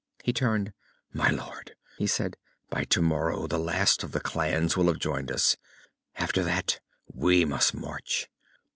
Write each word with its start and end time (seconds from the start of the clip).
He 0.23 0.33
turned. 0.33 0.73
"My 1.13 1.29
Lord," 1.29 1.75
he 1.95 2.07
said. 2.07 2.35
"By 2.71 2.85
tomorrow 2.85 3.45
the 3.45 3.59
last 3.59 4.01
of 4.01 4.13
the 4.13 4.19
clans 4.19 4.75
will 4.75 4.87
have 4.87 4.97
joined 4.97 5.29
us. 5.31 5.57
After 6.15 6.41
that, 6.43 6.79
we 7.13 7.45
must 7.45 7.75
march. 7.75 8.27